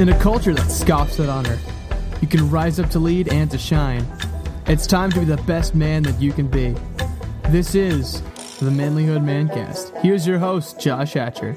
[0.00, 1.56] In a culture that scoffs at honor,
[2.20, 4.04] you can rise up to lead and to shine.
[4.66, 6.74] It's time to be the best man that you can be.
[7.50, 8.20] This is
[8.58, 9.96] the Manlyhood Mancast.
[10.02, 11.56] Here's your host, Josh Hatcher.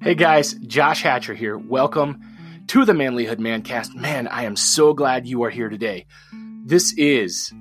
[0.00, 1.58] Hey guys, Josh Hatcher here.
[1.58, 2.20] Welcome
[2.68, 3.96] to the Manlyhood Mancast.
[3.96, 6.06] Man, I am so glad you are here today.
[6.64, 7.52] This is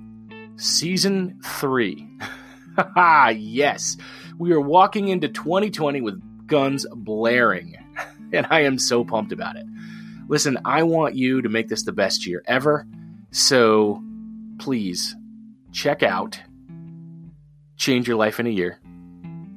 [0.57, 2.07] season three.
[2.95, 3.97] yes,
[4.37, 7.75] we are walking into 2020 with guns blaring,
[8.33, 9.65] and I am so pumped about it.
[10.27, 12.85] Listen, I want you to make this the best year ever,
[13.31, 14.03] so
[14.59, 15.15] please
[15.71, 16.39] check out
[17.77, 18.79] Change Your Life in a Year.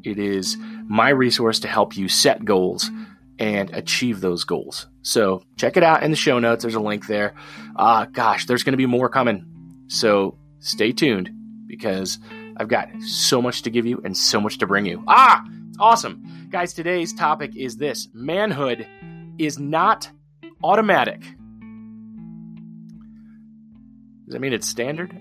[0.05, 0.57] It is
[0.87, 2.91] my resource to help you set goals
[3.39, 4.87] and achieve those goals.
[5.03, 6.63] So check it out in the show notes.
[6.63, 7.35] There's a link there.
[7.75, 9.47] Uh, gosh, there's going to be more coming.
[9.89, 11.31] So stay tuned
[11.67, 12.19] because
[12.57, 15.03] I've got so much to give you and so much to bring you.
[15.09, 16.49] Ah, it's awesome.
[16.51, 18.87] Guys, today's topic is this manhood
[19.39, 20.11] is not
[20.63, 21.21] automatic.
[24.27, 25.19] Does that mean it's standard?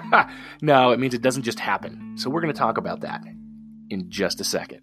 [0.62, 2.14] no, it means it doesn't just happen.
[2.16, 3.24] So we're going to talk about that
[3.90, 4.82] in just a second.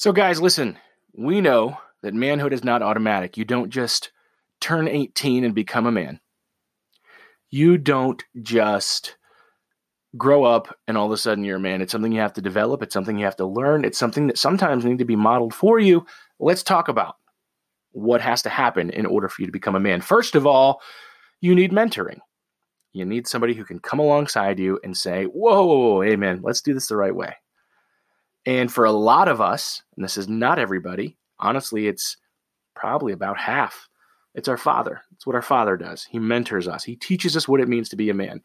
[0.00, 0.78] So, guys, listen,
[1.12, 3.36] we know that manhood is not automatic.
[3.36, 4.12] You don't just
[4.58, 6.20] turn 18 and become a man.
[7.50, 9.18] You don't just
[10.16, 11.82] grow up and all of a sudden you're a man.
[11.82, 14.38] It's something you have to develop, it's something you have to learn, it's something that
[14.38, 16.06] sometimes need to be modeled for you.
[16.38, 17.16] Let's talk about
[17.92, 20.00] what has to happen in order for you to become a man.
[20.00, 20.80] First of all,
[21.42, 22.20] you need mentoring.
[22.94, 26.40] You need somebody who can come alongside you and say, Whoa, whoa, whoa, hey man,
[26.42, 27.36] let's do this the right way.
[28.46, 32.16] And for a lot of us, and this is not everybody, honestly, it's
[32.74, 33.88] probably about half.
[34.34, 35.02] It's our father.
[35.12, 36.04] It's what our father does.
[36.04, 38.42] He mentors us, he teaches us what it means to be a man.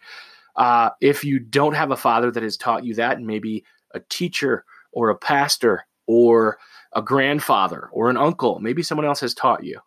[0.55, 4.63] Uh, if you don't have a father that has taught you that, maybe a teacher
[4.91, 6.57] or a pastor or
[6.93, 8.59] a grandfather or an uncle.
[8.59, 9.79] Maybe someone else has taught you.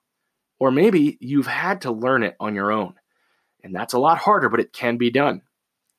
[0.61, 2.95] Or maybe you've had to learn it on your own.
[3.63, 5.43] And that's a lot harder, but it can be done.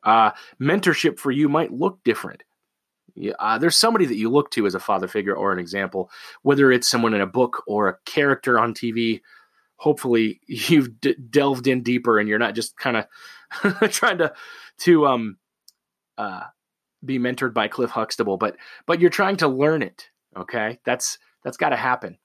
[0.03, 2.43] Uh, mentorship for you might look different.
[3.39, 6.09] Uh, there's somebody that you look to as a father figure or an example,
[6.41, 9.21] whether it's someone in a book or a character on TV.
[9.77, 14.33] Hopefully, you've d- delved in deeper and you're not just kind of trying to
[14.79, 15.37] to um
[16.17, 16.43] uh,
[17.03, 21.57] be mentored by Cliff Huxtable, but but you're trying to learn it Okay, that's that's
[21.57, 22.17] got to happen.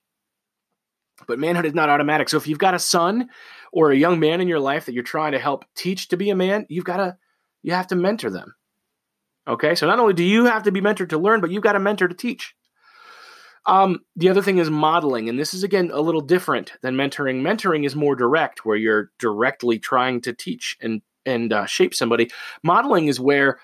[1.26, 2.28] But manhood is not automatic.
[2.28, 3.28] So if you've got a son
[3.72, 6.30] or a young man in your life that you're trying to help teach to be
[6.30, 7.16] a man, you've got to
[7.62, 8.54] you have to mentor them.
[9.46, 11.76] Okay, so not only do you have to be mentored to learn, but you've got
[11.76, 12.54] a mentor to teach.
[13.66, 17.42] Um, the other thing is modeling, and this is again a little different than mentoring.
[17.42, 22.30] Mentoring is more direct, where you're directly trying to teach and and uh, shape somebody.
[22.62, 23.58] Modeling is where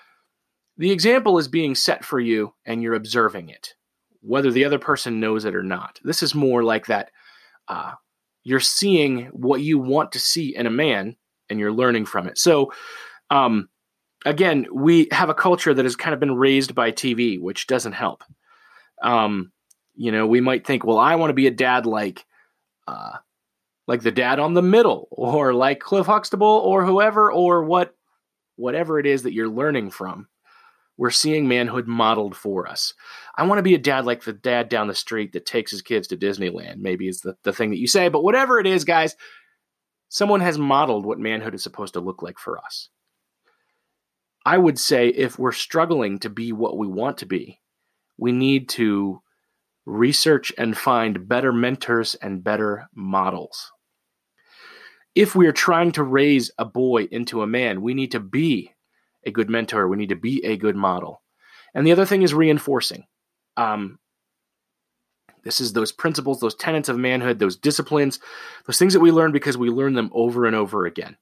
[0.77, 3.75] the example is being set for you, and you're observing it
[4.21, 5.99] whether the other person knows it or not.
[6.03, 7.11] This is more like that
[7.67, 7.93] uh,
[8.43, 11.15] you're seeing what you want to see in a man
[11.49, 12.37] and you're learning from it.
[12.37, 12.71] So,
[13.29, 13.69] um,
[14.25, 17.93] again, we have a culture that has kind of been raised by TV, which doesn't
[17.93, 18.23] help.
[19.01, 19.51] Um,
[19.95, 22.25] you know, we might think, well, I want to be a dad like,
[22.87, 23.17] uh,
[23.87, 27.95] like the dad on the middle, or like Cliff Huxtable, or whoever, or what,
[28.55, 30.27] whatever it is that you're learning from
[31.01, 32.93] we're seeing manhood modeled for us.
[33.35, 35.81] I want to be a dad like the dad down the street that takes his
[35.81, 38.83] kids to Disneyland, maybe is the, the thing that you say, but whatever it is,
[38.83, 39.15] guys,
[40.09, 42.89] someone has modeled what manhood is supposed to look like for us.
[44.45, 47.59] I would say if we're struggling to be what we want to be,
[48.17, 49.21] we need to
[49.85, 53.71] research and find better mentors and better models.
[55.13, 58.73] If we are trying to raise a boy into a man, we need to be
[59.25, 59.87] a good mentor.
[59.87, 61.21] We need to be a good model.
[61.73, 63.05] And the other thing is reinforcing.
[63.57, 63.99] Um,
[65.43, 68.19] this is those principles, those tenets of manhood, those disciplines,
[68.65, 71.17] those things that we learn because we learn them over and over again.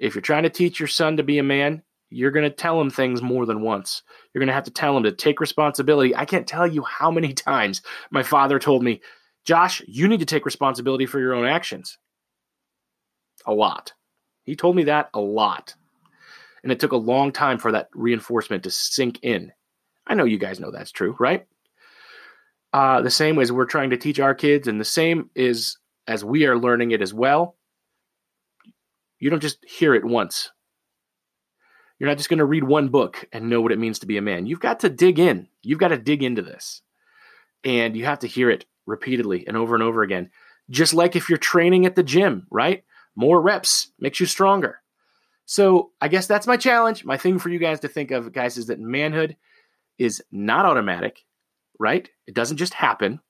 [0.00, 2.80] If you're trying to teach your son to be a man, you're going to tell
[2.80, 4.02] him things more than once.
[4.32, 6.16] You're going to have to tell him to take responsibility.
[6.16, 9.02] I can't tell you how many times my father told me,
[9.44, 11.98] Josh, you need to take responsibility for your own actions.
[13.46, 13.92] A lot.
[14.44, 15.74] He told me that a lot.
[16.62, 19.52] And it took a long time for that reinforcement to sink in.
[20.06, 21.46] I know you guys know that's true, right?
[22.72, 26.24] Uh, the same as we're trying to teach our kids, and the same is as
[26.24, 27.56] we are learning it as well.
[29.20, 30.50] You don't just hear it once.
[31.98, 34.16] You're not just going to read one book and know what it means to be
[34.16, 34.46] a man.
[34.46, 35.48] You've got to dig in.
[35.62, 36.82] You've got to dig into this.
[37.64, 40.30] and you have to hear it repeatedly and over and over again.
[40.70, 42.84] Just like if you're training at the gym, right?
[43.16, 44.80] More reps makes you stronger.
[45.44, 47.04] So I guess that's my challenge.
[47.04, 49.36] My thing for you guys to think of, guys, is that manhood
[49.98, 51.24] is not automatic,
[51.78, 52.08] right?
[52.26, 53.20] It doesn't just happen.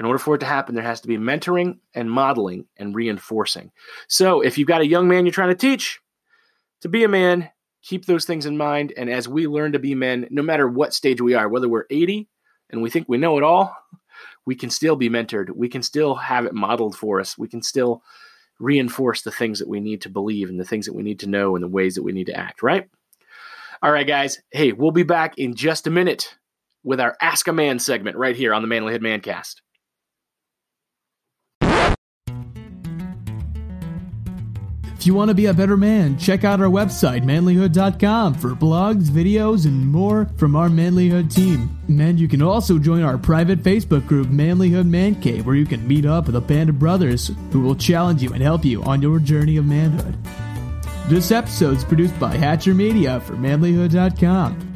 [0.00, 3.70] In order for it to happen, there has to be mentoring and modeling and reinforcing.
[4.08, 6.00] So if you've got a young man you're trying to teach
[6.80, 7.50] to be a man,
[7.82, 8.94] keep those things in mind.
[8.96, 11.84] And as we learn to be men, no matter what stage we are, whether we're
[11.90, 12.30] 80
[12.70, 13.76] and we think we know it all,
[14.46, 15.50] we can still be mentored.
[15.54, 17.36] We can still have it modeled for us.
[17.36, 18.02] We can still
[18.58, 21.28] reinforce the things that we need to believe and the things that we need to
[21.28, 22.88] know and the ways that we need to act, right?
[23.82, 24.40] All right, guys.
[24.50, 26.38] Hey, we'll be back in just a minute
[26.82, 29.56] with our Ask a Man segment right here on the Manlyhood Mancast.
[35.00, 39.04] If you want to be a better man, check out our website, manlyhood.com, for blogs,
[39.04, 41.74] videos, and more from our Manlyhood team.
[41.88, 45.88] And you can also join our private Facebook group, Manlyhood Man Cave, where you can
[45.88, 49.00] meet up with a band of brothers who will challenge you and help you on
[49.00, 50.18] your journey of manhood.
[51.08, 54.69] This episode is produced by Hatcher Media for manlyhood.com.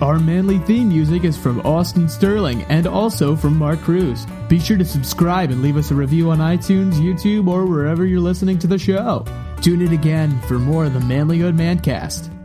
[0.00, 4.26] Our manly theme music is from Austin Sterling and also from Mark Cruz.
[4.48, 8.18] Be sure to subscribe and leave us a review on iTunes, YouTube, or wherever you're
[8.18, 9.26] listening to the show.
[9.60, 12.39] Tune in again for more of the Manlyhood Mancast.